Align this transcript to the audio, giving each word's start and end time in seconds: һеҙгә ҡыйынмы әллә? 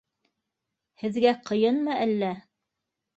һеҙгә 1.01 1.33
ҡыйынмы 1.49 1.99
әллә? 2.07 2.31